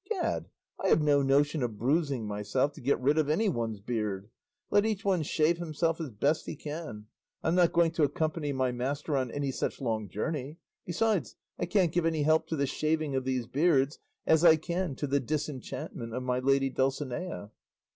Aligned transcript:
Gad, 0.09 0.49
I 0.83 0.87
have 0.87 1.03
no 1.03 1.21
notion 1.21 1.61
of 1.61 1.77
bruising 1.77 2.25
myself 2.25 2.73
to 2.73 2.81
get 2.81 2.99
rid 2.99 3.19
of 3.19 3.29
anyone's 3.29 3.79
beard; 3.79 4.31
let 4.71 4.83
each 4.83 5.05
one 5.05 5.21
shave 5.21 5.59
himself 5.59 6.01
as 6.01 6.09
best 6.09 6.47
he 6.47 6.55
can; 6.55 7.05
I'm 7.43 7.53
not 7.53 7.71
going 7.71 7.91
to 7.91 8.03
accompany 8.03 8.51
my 8.51 8.71
master 8.71 9.15
on 9.15 9.29
any 9.29 9.51
such 9.51 9.79
long 9.79 10.09
journey; 10.09 10.57
besides, 10.87 11.35
I 11.59 11.67
can't 11.67 11.91
give 11.91 12.07
any 12.07 12.23
help 12.23 12.47
to 12.47 12.55
the 12.55 12.65
shaving 12.65 13.15
of 13.15 13.25
these 13.25 13.45
beards 13.45 13.99
as 14.25 14.43
I 14.43 14.55
can 14.55 14.95
to 14.95 15.05
the 15.05 15.19
disenchantment 15.19 16.15
of 16.15 16.23
my 16.23 16.39
lady 16.39 16.71
Dulcinea." 16.71 17.51